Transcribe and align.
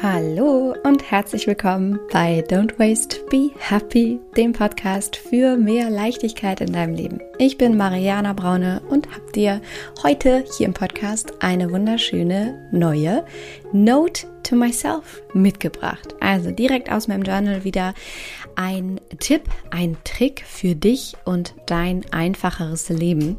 Hallo 0.00 0.74
und 0.84 1.10
herzlich 1.10 1.46
willkommen 1.46 2.00
bei 2.10 2.42
Don't 2.48 2.78
Waste, 2.78 3.18
Be 3.30 3.50
Happy, 3.58 4.18
dem 4.36 4.52
Podcast 4.52 5.16
für 5.16 5.56
mehr 5.56 5.90
Leichtigkeit 5.90 6.60
in 6.60 6.72
deinem 6.72 6.94
Leben. 6.94 7.20
Ich 7.38 7.58
bin 7.58 7.76
Mariana 7.76 8.32
Braune 8.32 8.80
und 8.88 9.06
habe 9.12 9.30
dir 9.32 9.60
heute 10.02 10.44
hier 10.56 10.66
im 10.66 10.74
Podcast 10.74 11.34
eine 11.40 11.70
wunderschöne 11.70 12.68
neue 12.72 13.24
Note 13.72 14.26
to 14.42 14.56
Myself 14.56 15.22
mitgebracht. 15.34 16.14
Also 16.20 16.50
direkt 16.50 16.90
aus 16.90 17.06
meinem 17.06 17.22
Journal 17.22 17.62
wieder 17.62 17.94
ein 18.56 19.00
Tipp, 19.20 19.42
ein 19.70 19.96
Trick 20.04 20.44
für 20.46 20.74
dich 20.74 21.14
und 21.24 21.54
dein 21.66 22.04
einfacheres 22.12 22.88
Leben. 22.88 23.36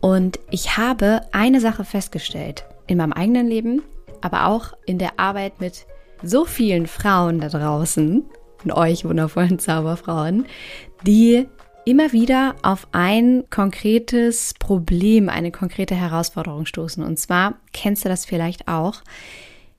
Und 0.00 0.38
ich 0.50 0.76
habe 0.76 1.22
eine 1.32 1.60
Sache 1.60 1.84
festgestellt 1.84 2.64
in 2.86 2.98
meinem 2.98 3.12
eigenen 3.12 3.48
Leben, 3.48 3.82
aber 4.20 4.46
auch 4.46 4.72
in 4.86 4.98
der 4.98 5.18
Arbeit 5.18 5.60
mit 5.60 5.86
so 6.22 6.44
vielen 6.44 6.86
Frauen 6.86 7.40
da 7.40 7.48
draußen, 7.48 8.24
und 8.64 8.72
euch 8.72 9.04
wundervollen 9.04 9.58
Zauberfrauen, 9.58 10.46
die 11.06 11.46
immer 11.84 12.12
wieder 12.12 12.56
auf 12.62 12.88
ein 12.90 13.44
konkretes 13.48 14.54
Problem, 14.58 15.28
eine 15.28 15.52
konkrete 15.52 15.94
Herausforderung 15.94 16.66
stoßen. 16.66 17.04
Und 17.04 17.18
zwar 17.18 17.60
kennst 17.72 18.04
du 18.04 18.08
das 18.08 18.24
vielleicht 18.24 18.66
auch, 18.66 19.02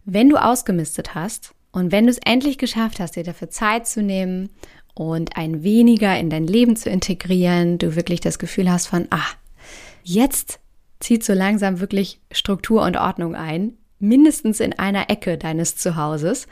wenn 0.05 0.29
du 0.29 0.37
ausgemistet 0.37 1.15
hast 1.15 1.53
und 1.71 1.91
wenn 1.91 2.05
du 2.05 2.11
es 2.11 2.19
endlich 2.19 2.57
geschafft 2.57 3.01
hast, 3.01 3.17
dir 3.17 3.23
dafür 3.23 3.49
Zeit 3.49 3.87
zu 3.87 4.01
nehmen 4.01 4.49
und 4.93 5.35
ein 5.35 5.63
weniger 5.63 6.17
in 6.17 6.29
dein 6.29 6.47
Leben 6.47 6.77
zu 6.77 6.89
integrieren, 6.89 7.77
du 7.77 7.97
wirklich 7.97 8.21
das 8.21 8.39
Gefühl 8.39 8.71
hast 8.71 8.87
von, 8.87 9.07
ah, 9.09 9.27
jetzt 10.01 10.61
zieht 11.01 11.25
so 11.25 11.33
langsam 11.33 11.81
wirklich 11.81 12.21
Struktur 12.31 12.83
und 12.83 12.95
Ordnung 12.95 13.35
ein, 13.35 13.73
mindestens 13.99 14.59
in 14.59 14.77
einer 14.77 15.09
Ecke 15.09 15.37
deines 15.37 15.75
Zuhauses, 15.75 16.47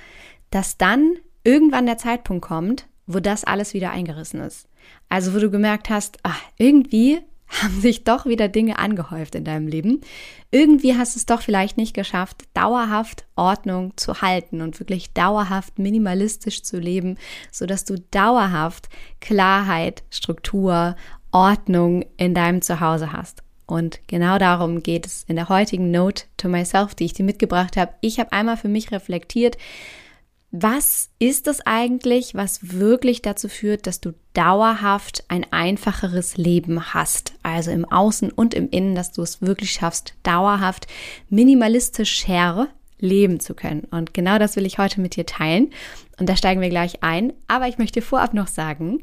dass 0.49 0.77
dann 0.77 1.13
irgendwann 1.43 1.85
der 1.85 1.97
Zeitpunkt 1.97 2.45
kommt, 2.45 2.87
wo 3.07 3.19
das 3.19 3.43
alles 3.43 3.73
wieder 3.73 3.91
eingerissen 3.91 4.41
ist. 4.41 4.67
Also 5.09 5.33
wo 5.33 5.39
du 5.39 5.49
gemerkt 5.49 5.89
hast, 5.89 6.17
ach, 6.23 6.41
irgendwie 6.57 7.19
haben 7.47 7.79
sich 7.79 8.03
doch 8.03 8.25
wieder 8.25 8.47
Dinge 8.47 8.79
angehäuft 8.79 9.35
in 9.35 9.43
deinem 9.43 9.67
Leben. 9.67 10.01
Irgendwie 10.49 10.97
hast 10.97 11.15
du 11.15 11.19
es 11.19 11.27
doch 11.27 11.41
vielleicht 11.41 11.77
nicht 11.77 11.93
geschafft, 11.93 12.43
dauerhaft 12.53 13.25
Ordnung 13.35 13.95
zu 13.97 14.21
halten 14.21 14.61
und 14.61 14.79
wirklich 14.79 15.13
dauerhaft 15.13 15.77
minimalistisch 15.77 16.63
zu 16.63 16.79
leben, 16.79 17.17
so 17.51 17.67
dass 17.67 17.85
du 17.85 17.99
dauerhaft 18.09 18.89
Klarheit, 19.21 20.03
Struktur, 20.09 20.95
Ordnung 21.31 22.03
in 22.17 22.33
deinem 22.33 22.61
Zuhause 22.61 23.11
hast. 23.13 23.44
Und 23.67 23.99
genau 24.07 24.37
darum 24.37 24.83
geht 24.83 25.05
es 25.05 25.23
in 25.27 25.35
der 25.35 25.49
heutigen 25.49 25.91
Note 25.91 26.25
to 26.37 26.49
Myself, 26.49 26.95
die 26.95 27.05
ich 27.05 27.13
dir 27.13 27.25
mitgebracht 27.25 27.77
habe. 27.77 27.93
Ich 28.01 28.19
habe 28.19 28.31
einmal 28.31 28.57
für 28.57 28.67
mich 28.67 28.91
reflektiert, 28.91 29.57
was 30.51 31.09
ist 31.19 31.47
es 31.47 31.65
eigentlich, 31.65 32.33
was 32.33 32.71
wirklich 32.79 33.21
dazu 33.21 33.49
führt, 33.49 33.87
dass 33.87 33.99
du 33.99 34.13
dauerhaft 34.33 35.25
ein 35.27 35.45
einfacheres 35.51 36.37
Leben 36.37 36.93
hast? 36.93 37.33
Also 37.43 37.71
im 37.71 37.83
Außen 37.83 38.31
und 38.31 38.53
im 38.53 38.69
Innen, 38.69 38.95
dass 38.95 39.11
du 39.11 39.21
es 39.21 39.41
wirklich 39.41 39.73
schaffst, 39.73 40.13
dauerhaft 40.23 40.87
minimalistisch 41.29 42.25
leben 42.99 43.39
zu 43.41 43.53
können. 43.53 43.81
Und 43.91 44.13
genau 44.13 44.39
das 44.39 44.55
will 44.55 44.65
ich 44.65 44.77
heute 44.77 45.01
mit 45.01 45.17
dir 45.17 45.25
teilen. 45.25 45.71
Und 46.17 46.29
da 46.29 46.37
steigen 46.37 46.61
wir 46.61 46.69
gleich 46.69 47.03
ein. 47.03 47.33
Aber 47.47 47.67
ich 47.67 47.77
möchte 47.77 48.01
vorab 48.01 48.33
noch 48.33 48.47
sagen, 48.47 49.01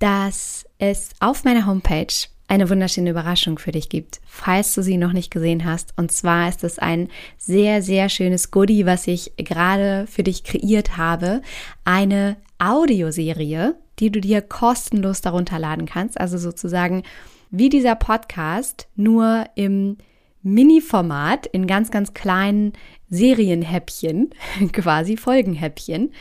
dass 0.00 0.64
es 0.78 1.10
auf 1.20 1.44
meiner 1.44 1.66
Homepage 1.66 2.06
eine 2.48 2.70
wunderschöne 2.70 3.10
Überraschung 3.10 3.58
für 3.58 3.72
dich 3.72 3.90
gibt, 3.90 4.20
falls 4.26 4.74
du 4.74 4.82
sie 4.82 4.96
noch 4.96 5.12
nicht 5.12 5.30
gesehen 5.30 5.66
hast. 5.66 5.92
Und 5.96 6.10
zwar 6.10 6.48
ist 6.48 6.64
es 6.64 6.78
ein 6.78 7.08
sehr, 7.36 7.82
sehr 7.82 8.08
schönes 8.08 8.50
Goodie, 8.50 8.86
was 8.86 9.06
ich 9.06 9.32
gerade 9.36 10.06
für 10.08 10.22
dich 10.22 10.44
kreiert 10.44 10.96
habe. 10.96 11.42
Eine 11.84 12.36
Audioserie, 12.58 13.76
die 13.98 14.10
du 14.10 14.20
dir 14.20 14.40
kostenlos 14.40 15.20
darunter 15.20 15.58
laden 15.58 15.84
kannst. 15.84 16.18
Also 16.18 16.38
sozusagen 16.38 17.02
wie 17.50 17.68
dieser 17.68 17.94
Podcast, 17.94 18.88
nur 18.96 19.44
im 19.54 19.98
Mini-Format, 20.42 21.46
in 21.46 21.66
ganz, 21.66 21.90
ganz 21.90 22.14
kleinen 22.14 22.72
Serienhäppchen, 23.10 24.30
quasi 24.72 25.16
Folgenhäppchen. 25.18 26.12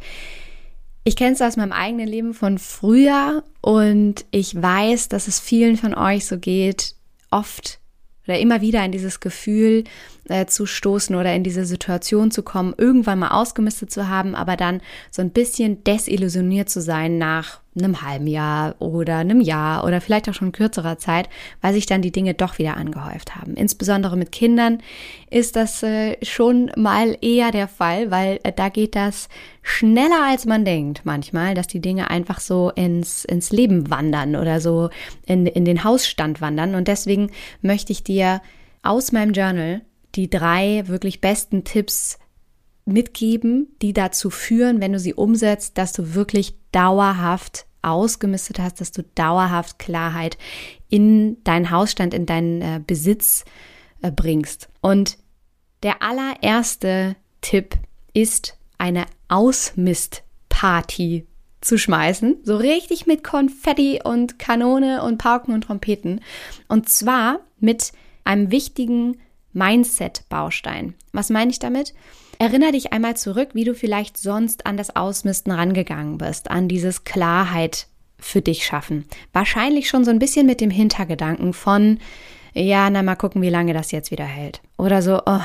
Ich 1.04 1.16
kenne 1.16 1.34
es 1.34 1.42
aus 1.42 1.58
meinem 1.58 1.72
eigenen 1.72 2.08
Leben 2.08 2.34
von 2.34 2.58
früher 2.60 3.44
und 3.62 4.26
ich 4.32 4.62
weiß, 4.62 5.10
dass 5.10 5.28
es 5.28 5.40
vielen 5.40 5.76
von 5.76 5.94
euch 5.96 6.26
so 6.26 6.38
geht, 6.38 6.96
oft 7.32 7.80
oder 8.26 8.40
immer 8.40 8.62
wieder 8.62 8.86
in 8.86 8.94
dieses 8.94 9.20
Gefühl 9.20 9.84
äh, 10.30 10.46
zu 10.46 10.66
stoßen 10.66 11.16
oder 11.16 11.34
in 11.34 11.44
diese 11.44 11.66
Situation 11.66 12.32
zu 12.32 12.44
kommen, 12.44 12.74
irgendwann 12.78 13.20
mal 13.20 13.32
ausgemistet 13.32 13.92
zu 13.92 14.08
haben, 14.08 14.36
aber 14.36 14.56
dann 14.56 14.80
so 15.12 15.22
ein 15.22 15.32
bisschen 15.32 15.84
desillusioniert 15.84 16.70
zu 16.70 16.82
sein 16.82 17.18
nach 17.18 17.63
einem 17.78 18.02
halben 18.02 18.28
Jahr 18.28 18.76
oder 18.80 19.18
einem 19.18 19.42
Jahr 19.42 19.84
oder 19.86 20.02
vielleicht 20.02 20.30
auch 20.30 20.34
schon 20.34 20.52
kürzerer 20.52 20.98
Zeit, 20.98 21.30
weil 21.62 21.74
sich 21.74 21.86
dann 21.86 22.02
die 22.02 22.12
Dinge 22.12 22.34
doch 22.34 22.58
wieder 22.58 22.78
angehäuft 22.78 23.36
haben. 23.36 23.56
Insbesondere 23.56 24.16
mit 24.18 24.32
Kindern 24.32 24.80
ist 25.30 25.56
das 25.56 25.84
äh, 25.84 26.18
schon 26.24 26.72
mal 26.76 27.18
eher 27.22 27.52
der 27.52 27.68
Fall, 27.68 28.12
weil 28.12 28.40
äh, 28.44 28.52
da 28.52 28.70
geht 28.70 28.96
das 28.96 29.30
schneller 29.62 30.28
als 30.28 30.46
man 30.46 30.66
denkt 30.66 31.02
manchmal, 31.04 31.56
dass 31.56 31.68
die 31.68 31.80
Dinge 31.80 32.10
einfach 32.10 32.40
so 32.40 32.72
ins, 32.76 33.26
ins 33.26 33.52
Leben 33.52 33.90
wandern 33.90 34.36
oder 34.36 34.60
so 34.60 34.90
in, 35.26 35.46
in 35.46 35.66
den 35.66 35.84
Hausstand 35.84 36.42
wandern. 36.42 36.76
Und 36.76 36.88
deswegen 36.88 37.32
möchte 37.62 37.92
ich 37.92 38.04
dir 38.04 38.42
aus 38.84 39.12
meinem 39.12 39.34
Journal 39.34 39.82
die 40.16 40.30
drei 40.30 40.84
wirklich 40.88 41.22
besten 41.22 41.64
Tipps 41.64 42.20
mitgeben, 42.86 43.70
die 43.82 43.94
dazu 43.94 44.30
führen, 44.30 44.82
wenn 44.82 44.94
du 44.94 45.00
sie 45.00 45.14
umsetzt, 45.14 45.78
dass 45.78 45.94
du 45.94 46.14
wirklich 46.14 46.56
dauerhaft 46.72 47.66
ausgemistet 47.84 48.60
hast, 48.60 48.82
dass 48.82 48.92
du 48.92 49.04
dauerhaft 49.16 49.80
Klarheit 49.80 50.38
in 50.90 51.44
deinen 51.44 51.70
Hausstand, 51.70 52.14
in 52.14 52.26
deinen 52.26 52.62
äh, 52.62 52.82
Besitz 52.86 53.46
äh, 54.02 54.12
bringst. 54.12 54.70
Und 54.82 55.18
der 55.84 56.02
allererste 56.02 57.16
Tipp 57.42 57.76
ist 58.14 58.58
eine 58.78 59.06
Ausmistparty 59.28 61.28
zu 61.62 61.78
schmeißen, 61.78 62.38
so 62.44 62.58
richtig 62.58 63.06
mit 63.06 63.24
Konfetti 63.24 64.02
und 64.04 64.40
Kanone 64.40 65.04
und 65.04 65.18
Pauken 65.18 65.54
und 65.54 65.66
Trompeten. 65.66 66.22
Und 66.68 66.90
zwar 66.90 67.40
mit 67.60 67.94
einem 68.24 68.52
wichtigen 68.52 69.18
Mindset-Baustein. 69.54 70.96
Was 71.12 71.30
meine 71.30 71.52
ich 71.52 71.60
damit? 71.60 71.94
Erinnere 72.44 72.74
dich 72.74 72.92
einmal 72.92 73.16
zurück, 73.16 73.52
wie 73.54 73.64
du 73.64 73.74
vielleicht 73.74 74.18
sonst 74.18 74.66
an 74.66 74.76
das 74.76 74.98
Ausmisten 74.98 75.54
rangegangen 75.54 76.18
bist, 76.18 76.52
an 76.52 76.68
dieses 76.68 77.06
Klarheit 77.06 77.88
für 78.20 78.42
dich 78.42 78.66
schaffen. 78.66 79.06
Wahrscheinlich 79.32 79.88
schon 79.88 80.04
so 80.04 80.12
ein 80.12 80.20
bisschen 80.20 80.46
mit 80.46 80.60
dem 80.60 80.70
Hintergedanken 80.70 81.54
von, 81.54 82.00
ja, 82.54 82.90
na 82.90 83.02
mal 83.02 83.16
gucken, 83.16 83.42
wie 83.42 83.50
lange 83.50 83.74
das 83.74 83.92
jetzt 83.92 84.12
wieder 84.12 84.26
hält. 84.26 84.60
Oder 84.78 85.02
so, 85.02 85.22
oh, 85.26 85.40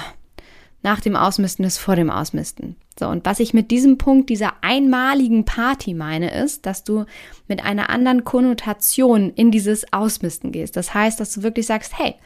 nach 0.83 0.99
dem 0.99 1.15
Ausmisten 1.15 1.65
ist 1.65 1.79
vor 1.79 1.95
dem 1.95 2.11
Ausmisten. 2.11 2.75
So, 2.99 3.07
und 3.07 3.25
was 3.25 3.39
ich 3.39 3.55
mit 3.55 3.71
diesem 3.71 3.97
Punkt 3.97 4.29
dieser 4.29 4.55
einmaligen 4.63 5.45
Party 5.45 5.95
meine, 5.95 6.35
ist, 6.35 6.67
dass 6.67 6.83
du 6.83 7.05
mit 7.47 7.65
einer 7.65 7.91
anderen 7.91 8.25
Konnotation 8.25 9.31
in 9.37 9.53
dieses 9.53 9.93
Ausmisten 9.93 10.51
gehst. 10.51 10.75
Das 10.75 10.95
heißt, 10.95 11.21
dass 11.21 11.33
du 11.33 11.45
wirklich 11.45 11.67
sagst, 11.67 11.97
hey, 11.97 12.17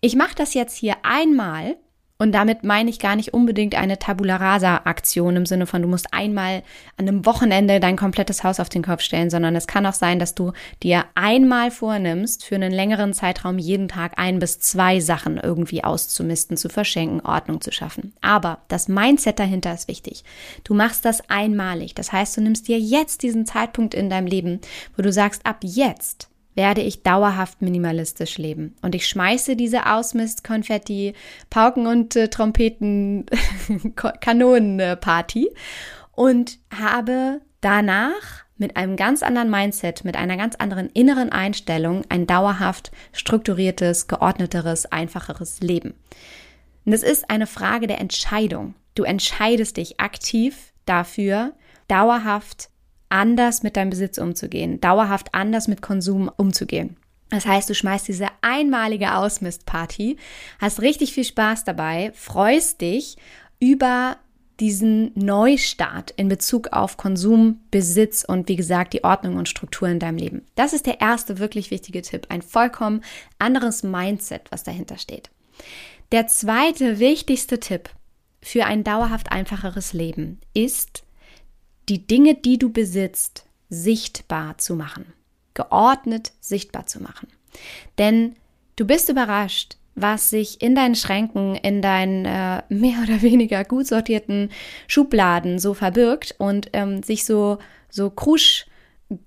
ich 0.00 0.16
mache 0.16 0.34
das 0.34 0.54
jetzt 0.54 0.74
hier 0.74 0.94
einmal 1.02 1.76
und 2.18 2.32
damit 2.32 2.64
meine 2.64 2.88
ich 2.88 2.98
gar 2.98 3.14
nicht 3.14 3.34
unbedingt 3.34 3.74
eine 3.74 3.98
Tabula 3.98 4.36
Rasa 4.36 4.82
Aktion 4.84 5.36
im 5.36 5.46
Sinne 5.46 5.66
von, 5.66 5.82
du 5.82 5.88
musst 5.88 6.14
einmal 6.14 6.62
an 6.96 7.08
einem 7.08 7.26
Wochenende 7.26 7.78
dein 7.78 7.96
komplettes 7.96 8.42
Haus 8.42 8.58
auf 8.58 8.70
den 8.70 8.82
Kopf 8.82 9.02
stellen, 9.02 9.28
sondern 9.28 9.54
es 9.54 9.66
kann 9.66 9.84
auch 9.84 9.94
sein, 9.94 10.18
dass 10.18 10.34
du 10.34 10.52
dir 10.82 11.04
einmal 11.14 11.70
vornimmst, 11.70 12.44
für 12.44 12.54
einen 12.54 12.72
längeren 12.72 13.12
Zeitraum 13.12 13.58
jeden 13.58 13.88
Tag 13.88 14.14
ein 14.16 14.38
bis 14.38 14.60
zwei 14.60 15.00
Sachen 15.00 15.36
irgendwie 15.36 15.84
auszumisten, 15.84 16.56
zu 16.56 16.70
verschenken, 16.70 17.20
Ordnung 17.20 17.60
zu 17.60 17.70
schaffen. 17.70 18.14
Aber 18.22 18.58
das 18.68 18.88
Mindset 18.88 19.38
dahinter 19.38 19.74
ist 19.74 19.88
wichtig. 19.88 20.24
Du 20.64 20.72
machst 20.72 21.04
das 21.04 21.28
einmalig. 21.28 21.94
Das 21.94 22.12
heißt, 22.12 22.36
du 22.36 22.40
nimmst 22.40 22.68
dir 22.68 22.78
jetzt 22.78 23.22
diesen 23.22 23.44
Zeitpunkt 23.44 23.94
in 23.94 24.08
deinem 24.08 24.26
Leben, 24.26 24.60
wo 24.96 25.02
du 25.02 25.12
sagst, 25.12 25.44
ab 25.44 25.58
jetzt 25.62 26.28
werde 26.56 26.80
ich 26.80 27.04
dauerhaft 27.04 27.62
minimalistisch 27.62 28.38
leben. 28.38 28.74
Und 28.82 28.96
ich 28.96 29.06
schmeiße 29.06 29.54
diese 29.54 29.86
Ausmist-Konfetti, 29.86 31.14
Pauken 31.50 31.86
und 31.86 32.16
äh, 32.16 32.28
Trompeten, 32.28 33.26
Kanonenparty 33.94 35.50
und 36.12 36.58
habe 36.76 37.40
danach 37.60 38.44
mit 38.58 38.76
einem 38.76 38.96
ganz 38.96 39.22
anderen 39.22 39.50
Mindset, 39.50 40.04
mit 40.04 40.16
einer 40.16 40.36
ganz 40.36 40.56
anderen 40.56 40.88
inneren 40.90 41.30
Einstellung 41.30 42.04
ein 42.08 42.26
dauerhaft 42.26 42.90
strukturiertes, 43.12 44.08
geordneteres, 44.08 44.86
einfacheres 44.86 45.60
Leben. 45.60 45.94
Und 46.86 46.92
es 46.92 47.02
ist 47.02 47.30
eine 47.30 47.46
Frage 47.46 47.86
der 47.86 48.00
Entscheidung. 48.00 48.74
Du 48.94 49.02
entscheidest 49.02 49.76
dich 49.76 50.00
aktiv 50.00 50.72
dafür, 50.86 51.52
dauerhaft 51.88 52.70
anders 53.08 53.62
mit 53.62 53.76
deinem 53.76 53.90
Besitz 53.90 54.18
umzugehen, 54.18 54.80
dauerhaft 54.80 55.34
anders 55.34 55.68
mit 55.68 55.82
Konsum 55.82 56.30
umzugehen. 56.36 56.96
Das 57.30 57.46
heißt, 57.46 57.68
du 57.68 57.74
schmeißt 57.74 58.06
diese 58.06 58.28
einmalige 58.42 59.14
Ausmistparty, 59.16 60.16
hast 60.60 60.80
richtig 60.80 61.12
viel 61.12 61.24
Spaß 61.24 61.64
dabei, 61.64 62.12
freust 62.14 62.80
dich 62.80 63.16
über 63.58 64.16
diesen 64.60 65.12
Neustart 65.14 66.12
in 66.12 66.28
Bezug 66.28 66.68
auf 66.72 66.96
Konsum, 66.96 67.60
Besitz 67.70 68.24
und 68.24 68.48
wie 68.48 68.56
gesagt 68.56 68.94
die 68.94 69.04
Ordnung 69.04 69.36
und 69.36 69.48
Struktur 69.48 69.88
in 69.88 69.98
deinem 69.98 70.16
Leben. 70.16 70.46
Das 70.54 70.72
ist 70.72 70.86
der 70.86 71.00
erste 71.00 71.38
wirklich 71.38 71.70
wichtige 71.70 72.00
Tipp. 72.00 72.26
Ein 72.30 72.42
vollkommen 72.42 73.02
anderes 73.38 73.82
Mindset, 73.82 74.42
was 74.50 74.62
dahinter 74.62 74.96
steht. 74.96 75.30
Der 76.12 76.26
zweite 76.26 76.98
wichtigste 77.00 77.60
Tipp 77.60 77.90
für 78.40 78.64
ein 78.64 78.84
dauerhaft 78.84 79.32
einfacheres 79.32 79.92
Leben 79.92 80.40
ist, 80.54 81.02
die 81.88 82.06
Dinge, 82.06 82.34
die 82.34 82.58
du 82.58 82.70
besitzt, 82.72 83.46
sichtbar 83.68 84.58
zu 84.58 84.74
machen, 84.74 85.12
geordnet 85.54 86.32
sichtbar 86.40 86.86
zu 86.86 87.02
machen. 87.02 87.28
Denn 87.98 88.36
du 88.76 88.86
bist 88.86 89.08
überrascht, 89.08 89.76
was 89.94 90.30
sich 90.30 90.60
in 90.60 90.74
deinen 90.74 90.94
Schränken, 90.94 91.56
in 91.56 91.82
deinen 91.82 92.24
äh, 92.24 92.62
mehr 92.68 93.02
oder 93.02 93.22
weniger 93.22 93.64
gut 93.64 93.86
sortierten 93.86 94.50
Schubladen 94.86 95.58
so 95.58 95.74
verbirgt 95.74 96.34
und 96.38 96.70
ähm, 96.72 97.02
sich 97.02 97.24
so 97.24 97.58
so 97.88 98.10
krusch 98.10 98.66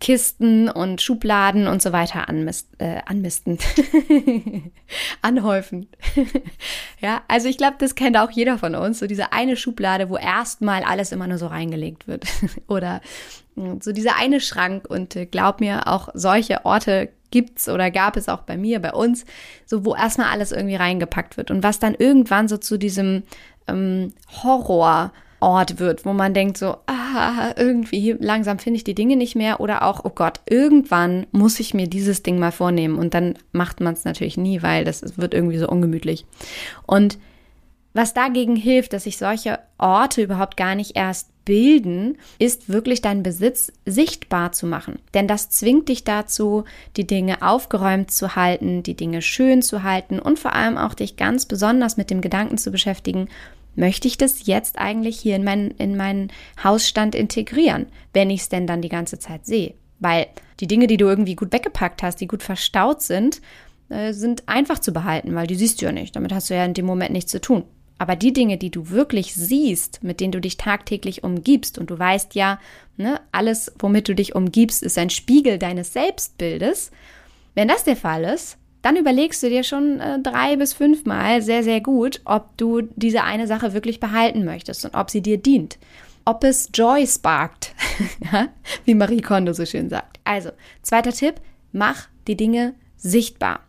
Kisten 0.01 0.67
und 0.67 1.01
Schubladen 1.01 1.67
und 1.67 1.81
so 1.81 1.93
weiter 1.93 2.27
anmist, 2.27 2.67
äh, 2.79 2.99
anmisten, 3.05 3.59
anhäufen. 5.21 5.87
ja, 6.99 7.21
also 7.29 7.47
ich 7.47 7.57
glaube, 7.57 7.77
das 7.79 7.95
kennt 7.95 8.17
auch 8.17 8.29
jeder 8.29 8.57
von 8.57 8.75
uns, 8.75 8.99
so 8.99 9.07
diese 9.07 9.31
eine 9.31 9.55
Schublade, 9.55 10.09
wo 10.09 10.17
erstmal 10.17 10.83
alles 10.83 11.13
immer 11.13 11.27
nur 11.27 11.37
so 11.37 11.47
reingelegt 11.47 12.07
wird. 12.07 12.25
oder 12.67 12.99
hm, 13.55 13.79
so 13.79 13.93
dieser 13.93 14.17
eine 14.17 14.41
Schrank 14.41 14.85
und 14.89 15.15
äh, 15.15 15.25
glaub 15.25 15.61
mir, 15.61 15.87
auch 15.87 16.09
solche 16.13 16.65
Orte 16.65 17.09
gibt's 17.31 17.69
oder 17.69 17.89
gab 17.89 18.17
es 18.17 18.27
auch 18.27 18.41
bei 18.41 18.57
mir, 18.57 18.79
bei 18.79 18.91
uns, 18.91 19.23
so 19.65 19.85
wo 19.85 19.95
erstmal 19.95 20.27
alles 20.27 20.51
irgendwie 20.51 20.75
reingepackt 20.75 21.37
wird 21.37 21.51
und 21.51 21.63
was 21.63 21.79
dann 21.79 21.95
irgendwann 21.95 22.49
so 22.49 22.57
zu 22.57 22.77
diesem 22.77 23.23
ähm, 23.67 24.13
Horror 24.43 25.13
Ort 25.39 25.79
wird, 25.79 26.05
wo 26.05 26.13
man 26.13 26.33
denkt 26.33 26.57
so, 26.57 26.77
ah, 26.87 27.53
irgendwie 27.55 28.15
langsam 28.19 28.59
finde 28.59 28.77
ich 28.77 28.83
die 28.83 28.95
Dinge 28.95 29.15
nicht 29.15 29.35
mehr 29.35 29.59
oder 29.59 29.83
auch, 29.83 30.03
oh 30.03 30.11
Gott, 30.13 30.41
irgendwann 30.49 31.27
muss 31.31 31.59
ich 31.59 31.73
mir 31.73 31.87
dieses 31.87 32.23
Ding 32.23 32.39
mal 32.39 32.51
vornehmen 32.51 32.97
und 32.97 33.13
dann 33.13 33.35
macht 33.51 33.79
man 33.79 33.93
es 33.93 34.05
natürlich 34.05 34.37
nie, 34.37 34.61
weil 34.61 34.83
das 34.85 35.17
wird 35.17 35.33
irgendwie 35.33 35.57
so 35.57 35.67
ungemütlich. 35.67 36.25
Und 36.85 37.17
was 37.93 38.13
dagegen 38.13 38.55
hilft, 38.55 38.93
dass 38.93 39.05
sich 39.05 39.17
solche 39.17 39.59
Orte 39.77 40.21
überhaupt 40.21 40.57
gar 40.57 40.75
nicht 40.75 40.95
erst 40.95 41.29
bilden, 41.43 42.19
ist 42.37 42.69
wirklich 42.69 43.01
deinen 43.01 43.23
Besitz 43.23 43.73
sichtbar 43.85 44.51
zu 44.51 44.67
machen. 44.67 44.99
Denn 45.15 45.27
das 45.27 45.49
zwingt 45.49 45.89
dich 45.89 46.03
dazu, 46.03 46.65
die 46.95 47.07
Dinge 47.07 47.41
aufgeräumt 47.41 48.11
zu 48.11 48.35
halten, 48.35 48.83
die 48.83 48.95
Dinge 48.95 49.23
schön 49.23 49.63
zu 49.63 49.81
halten 49.81 50.19
und 50.19 50.37
vor 50.37 50.53
allem 50.53 50.77
auch 50.77 50.93
dich 50.93 51.17
ganz 51.17 51.47
besonders 51.47 51.97
mit 51.97 52.11
dem 52.11 52.21
Gedanken 52.21 52.59
zu 52.59 52.69
beschäftigen, 52.69 53.29
möchte 53.79 54.07
ich 54.07 54.17
das 54.17 54.45
jetzt 54.45 54.77
eigentlich 54.77 55.19
hier 55.19 55.35
in, 55.35 55.43
mein, 55.43 55.71
in 55.71 55.97
meinen 55.97 56.31
Hausstand 56.63 57.15
integrieren, 57.15 57.87
wenn 58.13 58.29
ich 58.29 58.41
es 58.41 58.49
denn 58.49 58.67
dann 58.67 58.81
die 58.81 58.89
ganze 58.89 59.17
Zeit 59.17 59.45
sehe? 59.45 59.73
Weil 59.99 60.27
die 60.59 60.67
Dinge, 60.67 60.87
die 60.87 60.97
du 60.97 61.07
irgendwie 61.07 61.35
gut 61.35 61.51
weggepackt 61.51 62.03
hast, 62.03 62.17
die 62.17 62.27
gut 62.27 62.43
verstaut 62.43 63.01
sind, 63.01 63.41
äh, 63.89 64.13
sind 64.13 64.47
einfach 64.47 64.79
zu 64.79 64.91
behalten, 64.91 65.33
weil 65.33 65.47
die 65.47 65.55
siehst 65.55 65.81
du 65.81 65.85
ja 65.85 65.91
nicht. 65.91 66.15
Damit 66.15 66.33
hast 66.33 66.49
du 66.49 66.55
ja 66.55 66.65
in 66.65 66.73
dem 66.73 66.85
Moment 66.85 67.11
nichts 67.11 67.31
zu 67.31 67.41
tun. 67.41 67.63
Aber 67.97 68.15
die 68.15 68.31
Dinge, 68.31 68.57
die 68.57 68.71
du 68.71 68.89
wirklich 68.89 69.33
siehst, 69.33 70.03
mit 70.03 70.21
denen 70.21 70.31
du 70.31 70.39
dich 70.39 70.55
tagtäglich 70.55 71.23
umgibst, 71.23 71.77
und 71.77 71.89
du 71.89 71.99
weißt 71.99 72.33
ja, 72.35 72.59
ne, 72.95 73.19
alles, 73.31 73.73
womit 73.77 74.07
du 74.07 74.15
dich 74.15 74.35
umgibst, 74.35 74.83
ist 74.83 74.97
ein 74.97 75.09
Spiegel 75.09 75.57
deines 75.57 75.91
Selbstbildes. 75.91 76.91
Wenn 77.55 77.67
das 77.67 77.83
der 77.83 77.97
Fall 77.97 78.23
ist, 78.23 78.57
dann 78.81 78.95
überlegst 78.95 79.43
du 79.43 79.49
dir 79.49 79.63
schon 79.63 79.99
äh, 79.99 80.19
drei 80.19 80.55
bis 80.55 80.73
fünfmal 80.73 81.41
sehr, 81.41 81.63
sehr 81.63 81.81
gut, 81.81 82.21
ob 82.25 82.57
du 82.57 82.81
diese 82.95 83.23
eine 83.23 83.47
Sache 83.47 83.73
wirklich 83.73 83.99
behalten 83.99 84.45
möchtest 84.45 84.85
und 84.85 84.95
ob 84.95 85.09
sie 85.09 85.21
dir 85.21 85.37
dient. 85.37 85.77
Ob 86.25 86.43
es 86.43 86.69
Joy 86.73 87.07
sparkt, 87.07 87.73
wie 88.85 88.95
Marie 88.95 89.21
Kondo 89.21 89.53
so 89.53 89.65
schön 89.65 89.89
sagt. 89.89 90.19
Also, 90.23 90.51
zweiter 90.81 91.11
Tipp, 91.11 91.35
mach 91.71 92.07
die 92.27 92.37
Dinge 92.37 92.75
sichtbar. 92.97 93.61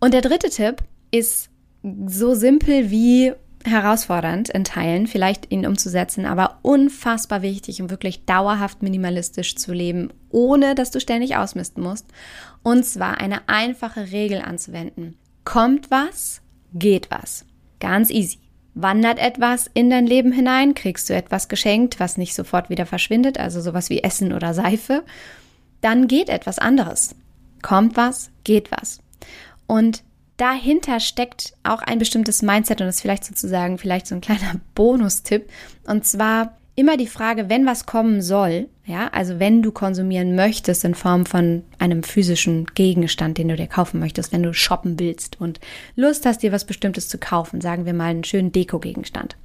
Und 0.00 0.14
der 0.14 0.22
dritte 0.22 0.48
Tipp 0.48 0.82
ist 1.10 1.50
so 2.06 2.34
simpel 2.34 2.90
wie 2.90 3.32
herausfordernd 3.68 4.48
in 4.48 4.64
Teilen, 4.64 5.06
vielleicht 5.06 5.50
ihn 5.50 5.66
umzusetzen, 5.66 6.26
aber 6.26 6.58
unfassbar 6.62 7.42
wichtig, 7.42 7.80
um 7.80 7.90
wirklich 7.90 8.24
dauerhaft 8.24 8.82
minimalistisch 8.82 9.56
zu 9.56 9.72
leben, 9.72 10.12
ohne 10.30 10.74
dass 10.74 10.90
du 10.90 11.00
ständig 11.00 11.36
ausmisten 11.36 11.82
musst. 11.82 12.06
Und 12.62 12.84
zwar 12.84 13.18
eine 13.18 13.48
einfache 13.48 14.10
Regel 14.10 14.40
anzuwenden. 14.40 15.16
Kommt 15.44 15.90
was, 15.90 16.40
geht 16.74 17.10
was. 17.10 17.44
Ganz 17.80 18.10
easy. 18.10 18.38
Wandert 18.74 19.18
etwas 19.18 19.68
in 19.74 19.90
dein 19.90 20.06
Leben 20.06 20.30
hinein, 20.30 20.74
kriegst 20.74 21.10
du 21.10 21.14
etwas 21.14 21.48
geschenkt, 21.48 21.98
was 21.98 22.16
nicht 22.16 22.34
sofort 22.34 22.70
wieder 22.70 22.86
verschwindet, 22.86 23.38
also 23.38 23.60
sowas 23.60 23.90
wie 23.90 24.02
Essen 24.02 24.32
oder 24.32 24.54
Seife, 24.54 25.04
dann 25.80 26.06
geht 26.06 26.28
etwas 26.28 26.58
anderes. 26.58 27.14
Kommt 27.62 27.96
was, 27.96 28.30
geht 28.44 28.70
was. 28.70 29.00
Und 29.66 30.02
dahinter 30.38 31.00
steckt 31.00 31.52
auch 31.62 31.82
ein 31.82 31.98
bestimmtes 31.98 32.42
Mindset 32.42 32.80
und 32.80 32.86
das 32.86 32.96
ist 32.96 33.02
vielleicht 33.02 33.24
sozusagen 33.24 33.78
vielleicht 33.78 34.06
so 34.06 34.14
ein 34.14 34.20
kleiner 34.20 34.60
Bonustipp. 34.74 35.50
Und 35.86 36.06
zwar 36.06 36.56
immer 36.74 36.96
die 36.96 37.06
Frage, 37.06 37.48
wenn 37.48 37.66
was 37.66 37.86
kommen 37.86 38.22
soll, 38.22 38.68
ja, 38.86 39.08
also 39.08 39.38
wenn 39.38 39.62
du 39.62 39.70
konsumieren 39.70 40.34
möchtest 40.34 40.84
in 40.84 40.94
Form 40.94 41.26
von 41.26 41.64
einem 41.78 42.02
physischen 42.02 42.66
Gegenstand, 42.74 43.36
den 43.36 43.48
du 43.48 43.56
dir 43.56 43.66
kaufen 43.66 44.00
möchtest, 44.00 44.32
wenn 44.32 44.42
du 44.42 44.54
shoppen 44.54 44.98
willst 44.98 45.40
und 45.40 45.60
Lust 45.94 46.24
hast, 46.24 46.42
dir 46.42 46.52
was 46.52 46.64
Bestimmtes 46.64 47.08
zu 47.08 47.18
kaufen, 47.18 47.60
sagen 47.60 47.84
wir 47.84 47.92
mal 47.92 48.10
einen 48.10 48.24
schönen 48.24 48.52
Deko-Gegenstand, 48.52 49.36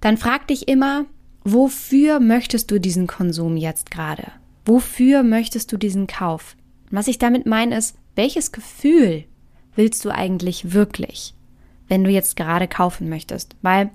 dann 0.00 0.16
frag 0.18 0.46
dich 0.48 0.68
immer, 0.68 1.06
wofür 1.44 2.20
möchtest 2.20 2.70
du 2.70 2.78
diesen 2.78 3.06
Konsum 3.06 3.56
jetzt 3.56 3.90
gerade? 3.90 4.24
Wofür 4.66 5.22
möchtest 5.22 5.72
du 5.72 5.78
diesen 5.78 6.06
Kauf? 6.06 6.56
was 6.90 7.08
ich 7.08 7.18
damit 7.18 7.46
meine 7.46 7.76
ist, 7.76 7.96
welches 8.14 8.52
Gefühl 8.52 9.24
willst 9.78 10.04
du 10.04 10.10
eigentlich 10.10 10.74
wirklich, 10.74 11.34
wenn 11.86 12.04
du 12.04 12.10
jetzt 12.10 12.36
gerade 12.36 12.68
kaufen 12.68 13.08
möchtest? 13.08 13.56
Weil 13.62 13.90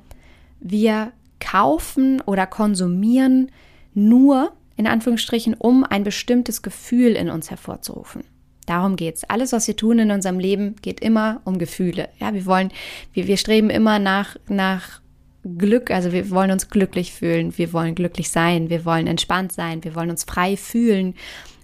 wir 0.61 1.11
kaufen 1.39 2.21
oder 2.21 2.47
konsumieren 2.47 3.51
nur 3.93 4.53
in 4.75 4.87
Anführungsstrichen, 4.87 5.53
um 5.53 5.83
ein 5.83 6.03
bestimmtes 6.03 6.61
Gefühl 6.61 7.11
in 7.11 7.29
uns 7.29 7.51
hervorzurufen. 7.51 8.23
Darum 8.65 8.95
geht's. 8.95 9.25
Alles, 9.25 9.51
was 9.51 9.67
wir 9.67 9.75
tun 9.75 9.99
in 9.99 10.09
unserem 10.09 10.39
Leben, 10.39 10.77
geht 10.81 11.01
immer 11.01 11.41
um 11.43 11.59
Gefühle. 11.59 12.09
Ja, 12.17 12.33
wir 12.33 12.45
wollen, 12.45 12.71
wir, 13.11 13.27
wir 13.27 13.37
streben 13.37 13.69
immer 13.69 13.99
nach, 13.99 14.37
nach 14.47 15.01
Glück, 15.43 15.91
also 15.91 16.13
wir 16.13 16.29
wollen 16.29 16.51
uns 16.51 16.69
glücklich 16.69 17.11
fühlen, 17.11 17.55
wir 17.57 17.73
wollen 17.73 17.93
glücklich 17.93 18.31
sein, 18.31 18.69
wir 18.69 18.85
wollen 18.85 19.07
entspannt 19.07 19.51
sein, 19.51 19.83
wir 19.83 19.93
wollen 19.95 20.09
uns 20.09 20.23
frei 20.23 20.55
fühlen, 20.55 21.15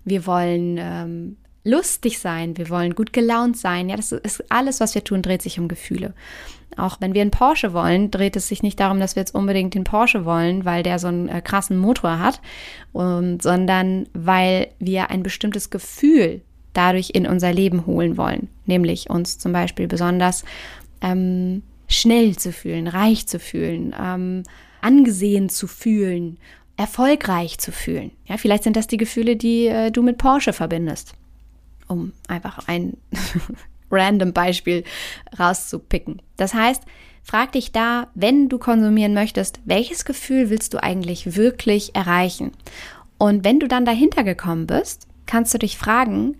wir 0.03 0.25
wollen 0.25 0.77
ähm, 0.77 1.37
lustig 1.69 2.19
sein, 2.19 2.57
wir 2.57 2.69
wollen 2.69 2.95
gut 2.95 3.13
gelaunt 3.13 3.57
sein. 3.57 3.89
Ja, 3.89 3.95
das 3.95 4.11
ist 4.11 4.43
alles, 4.49 4.79
was 4.79 4.95
wir 4.95 5.03
tun, 5.03 5.21
dreht 5.21 5.41
sich 5.41 5.59
um 5.59 5.67
Gefühle. 5.67 6.13
Auch 6.77 6.97
wenn 6.99 7.13
wir 7.13 7.21
einen 7.21 7.31
Porsche 7.31 7.73
wollen, 7.73 8.11
dreht 8.11 8.35
es 8.35 8.47
sich 8.47 8.63
nicht 8.63 8.79
darum, 8.79 8.99
dass 8.99 9.15
wir 9.15 9.21
jetzt 9.21 9.35
unbedingt 9.35 9.73
den 9.73 9.83
Porsche 9.83 10.25
wollen, 10.25 10.65
weil 10.65 10.83
der 10.83 10.99
so 10.99 11.07
einen 11.07 11.29
äh, 11.29 11.41
krassen 11.41 11.77
Motor 11.77 12.19
hat, 12.19 12.41
und, 12.93 13.41
sondern 13.41 14.07
weil 14.13 14.67
wir 14.79 15.09
ein 15.09 15.23
bestimmtes 15.23 15.69
Gefühl 15.69 16.41
dadurch 16.73 17.11
in 17.13 17.27
unser 17.27 17.51
Leben 17.51 17.85
holen 17.85 18.17
wollen. 18.17 18.49
Nämlich 18.65 19.09
uns 19.09 19.37
zum 19.37 19.51
Beispiel 19.51 19.87
besonders 19.87 20.45
ähm, 21.01 21.63
schnell 21.87 22.37
zu 22.37 22.53
fühlen, 22.53 22.87
reich 22.87 23.27
zu 23.27 23.39
fühlen, 23.39 23.95
ähm, 23.99 24.43
angesehen 24.81 25.49
zu 25.49 25.67
fühlen, 25.67 26.37
erfolgreich 26.77 27.57
zu 27.57 27.71
fühlen. 27.71 28.11
Ja, 28.25 28.37
vielleicht 28.37 28.63
sind 28.63 28.75
das 28.75 28.87
die 28.87 28.97
Gefühle, 28.97 29.35
die 29.35 29.67
äh, 29.67 29.91
du 29.91 30.03
mit 30.03 30.17
Porsche 30.17 30.53
verbindest 30.53 31.15
um 31.89 32.13
einfach 32.29 32.67
ein 32.67 32.95
random 33.91 34.31
Beispiel 34.31 34.85
rauszupicken. 35.37 36.21
Das 36.37 36.53
heißt, 36.53 36.83
frag 37.23 37.51
dich 37.51 37.73
da, 37.73 38.07
wenn 38.13 38.47
du 38.47 38.57
konsumieren 38.57 39.13
möchtest, 39.13 39.59
welches 39.65 40.05
Gefühl 40.05 40.49
willst 40.49 40.73
du 40.73 40.81
eigentlich 40.81 41.35
wirklich 41.35 41.95
erreichen? 41.95 42.51
Und 43.17 43.43
wenn 43.43 43.59
du 43.59 43.67
dann 43.67 43.83
dahinter 43.83 44.23
gekommen 44.23 44.65
bist, 44.65 45.07
kannst 45.25 45.53
du 45.53 45.57
dich 45.57 45.77
fragen, 45.77 46.37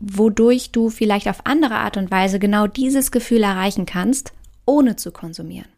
wodurch 0.00 0.72
du 0.72 0.90
vielleicht 0.90 1.28
auf 1.28 1.44
andere 1.44 1.76
Art 1.76 1.96
und 1.96 2.10
Weise 2.10 2.38
genau 2.38 2.66
dieses 2.66 3.12
Gefühl 3.12 3.42
erreichen 3.42 3.86
kannst, 3.86 4.32
ohne 4.64 4.96
zu 4.96 5.12
konsumieren. 5.12 5.68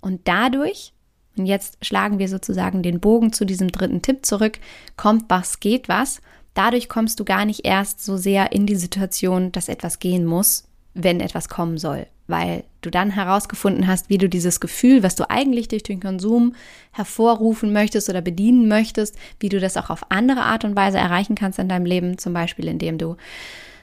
Und 0.00 0.28
dadurch, 0.28 0.92
und 1.36 1.46
jetzt 1.46 1.84
schlagen 1.84 2.18
wir 2.18 2.28
sozusagen 2.28 2.82
den 2.82 3.00
Bogen 3.00 3.32
zu 3.32 3.44
diesem 3.44 3.70
dritten 3.70 4.00
Tipp 4.00 4.24
zurück, 4.24 4.58
kommt 4.96 5.24
was 5.28 5.60
geht 5.60 5.88
was, 5.88 6.20
Dadurch 6.58 6.88
kommst 6.88 7.20
du 7.20 7.24
gar 7.24 7.44
nicht 7.44 7.64
erst 7.64 8.04
so 8.04 8.16
sehr 8.16 8.50
in 8.50 8.66
die 8.66 8.74
Situation, 8.74 9.52
dass 9.52 9.68
etwas 9.68 10.00
gehen 10.00 10.24
muss, 10.24 10.64
wenn 10.92 11.20
etwas 11.20 11.48
kommen 11.48 11.78
soll, 11.78 12.08
weil 12.26 12.64
du 12.80 12.90
dann 12.90 13.10
herausgefunden 13.10 13.86
hast, 13.86 14.08
wie 14.08 14.18
du 14.18 14.28
dieses 14.28 14.58
Gefühl, 14.58 15.04
was 15.04 15.14
du 15.14 15.30
eigentlich 15.30 15.68
durch 15.68 15.84
den 15.84 16.00
Konsum 16.00 16.56
hervorrufen 16.90 17.72
möchtest 17.72 18.08
oder 18.08 18.22
bedienen 18.22 18.66
möchtest, 18.66 19.14
wie 19.38 19.50
du 19.50 19.60
das 19.60 19.76
auch 19.76 19.88
auf 19.88 20.10
andere 20.10 20.40
Art 20.40 20.64
und 20.64 20.74
Weise 20.74 20.98
erreichen 20.98 21.36
kannst 21.36 21.60
in 21.60 21.68
deinem 21.68 21.86
Leben, 21.86 22.18
zum 22.18 22.32
Beispiel 22.32 22.66
indem 22.66 22.98
du 22.98 23.16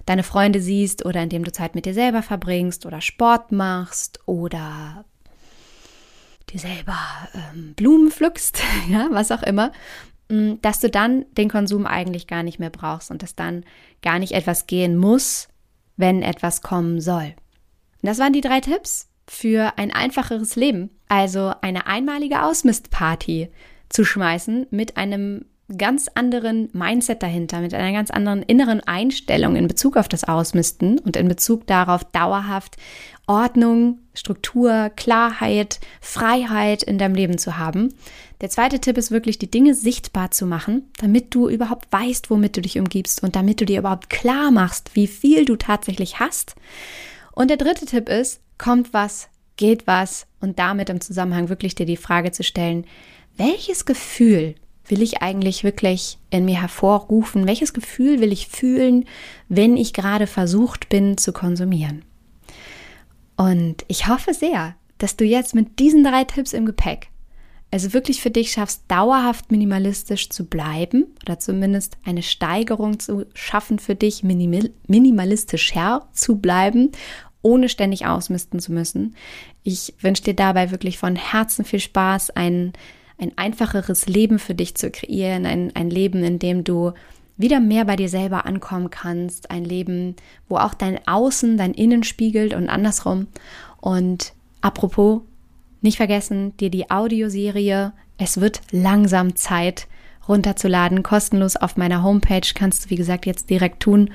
deine 0.06 0.24
Freunde 0.24 0.60
siehst 0.60 1.06
oder 1.06 1.24
indem 1.24 1.46
du 1.46 1.54
Zeit 1.54 1.76
mit 1.76 1.86
dir 1.86 1.94
selber 1.94 2.24
verbringst 2.24 2.86
oder 2.86 3.00
Sport 3.00 3.54
machst 3.54 4.20
oder 4.26 5.06
dir 6.50 6.60
selber 6.60 6.98
ähm, 7.34 7.74
Blumen 7.78 8.12
pflückst, 8.12 8.62
ja, 8.90 9.08
was 9.12 9.32
auch 9.32 9.44
immer. 9.44 9.72
Mm, 10.30 10.56
dass 10.62 10.80
du 10.80 10.90
dann 10.90 11.26
den 11.38 11.50
Konsum 11.50 11.86
eigentlich 11.86 12.28
gar 12.28 12.44
nicht 12.44 12.60
mehr 12.60 12.70
brauchst 12.70 13.12
und 13.12 13.22
dass 13.22 13.36
dann 13.36 13.64
gar 14.02 14.20
nicht 14.20 14.34
etwas 14.34 14.68
gehen 14.68 14.98
muss, 14.98 15.48
wenn 15.98 16.24
etwas 16.24 16.62
kommen 16.62 17.00
soll. 17.00 17.34
Und 18.02 18.10
das 18.10 18.20
waren 18.20 18.34
die 18.34 18.42
drei 18.42 18.60
Tipps 18.60 19.10
für 19.28 19.78
ein 19.78 19.92
einfacheres 19.92 20.56
Leben. 20.56 20.90
Also 21.08 21.54
eine 21.62 21.88
einmalige 21.88 22.44
Ausmistparty 22.44 23.50
zu 23.90 24.04
schmeißen 24.04 24.68
mit 24.72 24.98
einem 24.98 25.46
ganz 25.78 26.10
anderen 26.14 26.70
Mindset 26.74 27.24
dahinter, 27.24 27.60
mit 27.60 27.74
einer 27.74 27.92
ganz 27.92 28.12
anderen 28.12 28.44
inneren 28.44 28.82
Einstellung 28.82 29.56
in 29.56 29.68
Bezug 29.68 29.98
auf 29.98 30.08
das 30.08 30.24
Ausmisten 30.24 31.00
und 31.00 31.18
in 31.18 31.28
Bezug 31.28 31.66
darauf 31.66 32.04
dauerhaft 32.04 32.76
Ordnung, 33.26 34.00
Struktur, 34.14 34.92
Klarheit, 34.96 35.80
Freiheit 36.02 36.84
in 36.84 37.00
deinem 37.00 37.16
Leben 37.16 37.40
zu 37.40 37.58
haben. 37.58 37.96
Der 38.42 38.50
zweite 38.50 38.80
Tipp 38.80 38.98
ist 38.98 39.10
wirklich, 39.10 39.40
die 39.40 39.50
Dinge 39.50 39.74
sichtbar 39.74 40.30
zu 40.30 40.46
machen, 40.46 40.92
damit 41.00 41.34
du 41.34 41.50
überhaupt 41.50 41.92
weißt, 41.92 42.30
womit 42.30 42.56
du 42.58 42.62
dich 42.62 42.78
umgibst 42.78 43.24
und 43.24 43.36
damit 43.36 43.60
du 43.60 43.66
dir 43.66 43.80
überhaupt 43.80 44.12
klar 44.12 44.52
machst, 44.52 44.96
wie 44.96 45.08
viel 45.08 45.46
du 45.46 45.56
tatsächlich 45.56 46.20
hast. 46.20 46.56
Und 47.32 47.50
der 47.50 47.58
dritte 47.58 47.88
Tipp 47.88 48.08
ist, 48.08 48.42
kommt 48.60 48.94
was, 48.94 49.30
geht 49.58 49.88
was 49.88 50.28
und 50.42 50.60
damit 50.60 50.90
im 50.90 51.02
Zusammenhang 51.02 51.50
wirklich 51.50 51.74
dir 51.74 51.88
die 51.88 51.98
Frage 51.98 52.32
zu 52.32 52.44
stellen, 52.44 52.86
welches 53.38 53.86
Gefühl 53.86 54.56
will 54.88 55.02
ich 55.02 55.22
eigentlich 55.22 55.64
wirklich 55.64 56.18
in 56.30 56.46
mir 56.46 56.62
hervorrufen? 56.62 57.48
Welches 57.48 57.74
Gefühl 57.74 58.22
will 58.22 58.32
ich 58.32 58.48
fühlen, 58.48 59.06
wenn 59.50 59.78
ich 59.78 59.94
gerade 59.94 60.28
versucht 60.28 60.90
bin 60.90 61.18
zu 61.18 61.34
konsumieren? 61.34 62.04
Und 63.36 63.84
ich 63.88 64.08
hoffe 64.08 64.34
sehr, 64.34 64.76
dass 64.98 65.18
du 65.18 65.26
jetzt 65.26 65.56
mit 65.56 65.80
diesen 65.80 66.04
drei 66.04 66.24
Tipps 66.24 66.54
im 66.54 66.66
Gepäck 66.66 67.10
also 67.76 67.92
wirklich 67.92 68.22
für 68.22 68.32
dich 68.32 68.54
schaffst, 68.54 68.84
dauerhaft 68.88 69.52
minimalistisch 69.52 70.30
zu 70.30 70.46
bleiben 70.46 71.08
oder 71.24 71.40
zumindest 71.40 71.98
eine 72.06 72.24
Steigerung 72.24 73.00
zu 73.00 73.26
schaffen 73.34 73.80
für 73.80 73.96
dich, 73.96 74.24
minimal, 74.24 74.70
minimalistischer 74.88 76.08
zu 76.14 76.38
bleiben, 76.38 76.94
ohne 77.42 77.68
ständig 77.68 78.06
ausmisten 78.06 78.62
zu 78.62 78.72
müssen. 78.72 79.16
Ich 79.64 79.94
wünsche 80.00 80.24
dir 80.24 80.36
dabei 80.36 80.72
wirklich 80.72 80.98
von 80.98 81.18
Herzen 81.18 81.66
viel 81.66 81.82
Spaß, 81.82 82.30
ein 82.32 82.72
ein 83.18 83.32
einfacheres 83.38 84.08
Leben 84.08 84.40
für 84.40 84.56
dich 84.56 84.76
zu 84.76 84.92
kreieren, 84.92 85.46
ein, 85.46 85.76
ein 85.76 85.90
Leben, 85.90 86.24
in 86.24 86.40
dem 86.40 86.64
du 86.64 86.94
wieder 87.38 87.60
mehr 87.60 87.86
bei 87.86 87.96
dir 87.96 88.10
selber 88.10 88.46
ankommen 88.46 88.90
kannst, 88.90 89.52
ein 89.52 89.66
Leben, 89.66 90.16
wo 90.48 90.58
auch 90.58 90.74
dein 90.74 91.06
Außen 91.08 91.58
dein 91.58 91.74
Innen 91.74 92.04
spiegelt 92.04 92.54
und 92.54 92.70
andersrum. 92.70 93.28
Und 93.80 94.34
apropos, 94.62 95.22
nicht 95.82 95.98
vergessen, 95.98 96.56
dir 96.58 96.70
die 96.70 96.90
Audioserie 96.90 97.92
Es 98.18 98.40
wird 98.40 98.62
langsam 98.72 99.36
Zeit 99.36 99.88
runterzuladen, 100.28 101.04
kostenlos 101.04 101.56
auf 101.56 101.78
meiner 101.78 102.04
Homepage, 102.04 102.48
kannst 102.56 102.86
du 102.86 102.90
wie 102.90 102.96
gesagt 102.96 103.26
jetzt 103.26 103.50
direkt 103.50 103.82
tun 103.82 104.10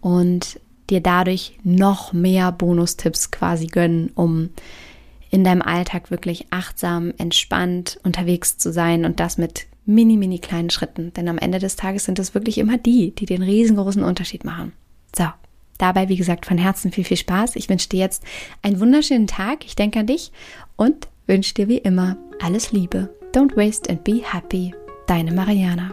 und 0.00 0.60
dir 0.88 1.00
dadurch 1.00 1.58
noch 1.62 2.12
mehr 2.12 2.52
Bonustipps 2.52 3.30
quasi 3.30 3.66
gönnen, 3.66 4.10
um 4.14 4.50
in 5.32 5.44
deinem 5.44 5.62
Alltag 5.62 6.10
wirklich 6.10 6.46
achtsam, 6.50 7.12
entspannt 7.16 7.98
unterwegs 8.04 8.58
zu 8.58 8.70
sein 8.70 9.04
und 9.04 9.18
das 9.18 9.38
mit 9.38 9.66
mini, 9.86 10.16
mini 10.16 10.38
kleinen 10.38 10.70
Schritten. 10.70 11.12
Denn 11.14 11.26
am 11.26 11.38
Ende 11.38 11.58
des 11.58 11.74
Tages 11.74 12.04
sind 12.04 12.18
es 12.18 12.34
wirklich 12.34 12.58
immer 12.58 12.78
die, 12.78 13.12
die 13.12 13.26
den 13.26 13.42
riesengroßen 13.42 14.04
Unterschied 14.04 14.44
machen. 14.44 14.72
So, 15.16 15.24
dabei, 15.78 16.10
wie 16.10 16.16
gesagt, 16.16 16.44
von 16.46 16.58
Herzen 16.58 16.92
viel, 16.92 17.04
viel 17.04 17.16
Spaß. 17.16 17.56
Ich 17.56 17.70
wünsche 17.70 17.88
dir 17.88 18.00
jetzt 18.00 18.22
einen 18.60 18.78
wunderschönen 18.78 19.26
Tag. 19.26 19.64
Ich 19.64 19.74
denke 19.74 20.00
an 20.00 20.06
dich 20.06 20.32
und 20.76 21.08
wünsche 21.26 21.54
dir 21.54 21.66
wie 21.66 21.78
immer 21.78 22.18
alles 22.42 22.72
Liebe. 22.72 23.08
Don't 23.32 23.56
waste 23.56 23.88
and 23.88 24.04
be 24.04 24.20
happy. 24.22 24.74
Deine 25.06 25.32
Mariana. 25.32 25.92